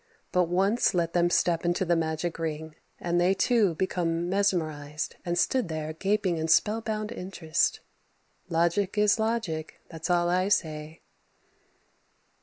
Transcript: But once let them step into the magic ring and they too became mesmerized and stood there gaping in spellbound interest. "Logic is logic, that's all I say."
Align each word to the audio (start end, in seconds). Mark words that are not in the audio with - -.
But 0.31 0.45
once 0.45 0.95
let 0.95 1.13
them 1.13 1.29
step 1.29 1.63
into 1.63 1.85
the 1.85 1.95
magic 1.95 2.39
ring 2.39 2.73
and 2.99 3.21
they 3.21 3.35
too 3.35 3.75
became 3.75 4.27
mesmerized 4.29 5.15
and 5.23 5.37
stood 5.37 5.67
there 5.67 5.93
gaping 5.93 6.37
in 6.37 6.47
spellbound 6.47 7.11
interest. 7.11 7.81
"Logic 8.49 8.97
is 8.97 9.19
logic, 9.19 9.79
that's 9.91 10.09
all 10.09 10.27
I 10.27 10.47
say." 10.49 11.03